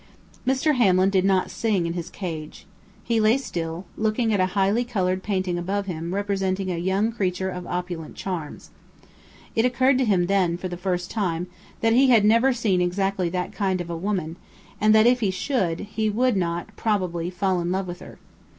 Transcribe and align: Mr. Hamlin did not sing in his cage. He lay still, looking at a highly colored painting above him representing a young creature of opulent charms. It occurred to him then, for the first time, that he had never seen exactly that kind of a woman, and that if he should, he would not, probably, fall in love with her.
Mr. 0.47 0.77
Hamlin 0.77 1.11
did 1.11 1.23
not 1.23 1.51
sing 1.51 1.85
in 1.85 1.93
his 1.93 2.09
cage. 2.09 2.65
He 3.03 3.19
lay 3.19 3.37
still, 3.37 3.85
looking 3.95 4.33
at 4.33 4.39
a 4.39 4.47
highly 4.57 4.83
colored 4.83 5.21
painting 5.21 5.59
above 5.59 5.85
him 5.85 6.15
representing 6.15 6.71
a 6.71 6.77
young 6.79 7.11
creature 7.11 7.51
of 7.51 7.67
opulent 7.67 8.15
charms. 8.15 8.71
It 9.55 9.63
occurred 9.63 9.99
to 9.99 10.05
him 10.05 10.25
then, 10.25 10.57
for 10.57 10.67
the 10.69 10.75
first 10.75 11.11
time, 11.11 11.45
that 11.81 11.93
he 11.93 12.09
had 12.09 12.25
never 12.25 12.51
seen 12.51 12.81
exactly 12.81 13.29
that 13.29 13.51
kind 13.51 13.79
of 13.79 13.91
a 13.91 13.95
woman, 13.95 14.37
and 14.79 14.95
that 14.95 15.05
if 15.05 15.19
he 15.19 15.29
should, 15.29 15.81
he 15.81 16.09
would 16.09 16.35
not, 16.35 16.75
probably, 16.75 17.29
fall 17.29 17.61
in 17.61 17.71
love 17.71 17.85
with 17.85 17.99
her. 17.99 18.17